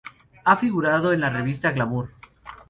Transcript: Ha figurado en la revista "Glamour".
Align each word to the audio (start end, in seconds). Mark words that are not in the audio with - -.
Ha 0.45 0.57
figurado 0.57 1.13
en 1.13 1.19
la 1.21 1.29
revista 1.29 1.71
"Glamour". 1.73 2.09